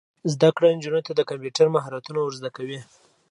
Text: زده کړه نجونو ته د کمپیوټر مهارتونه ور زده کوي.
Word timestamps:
زده 0.33 0.49
کړه 0.55 0.67
نجونو 0.77 0.99
ته 1.07 1.11
د 1.15 1.21
کمپیوټر 1.29 1.67
مهارتونه 1.75 2.19
ور 2.21 2.33
زده 2.39 2.49
کوي. 2.57 2.79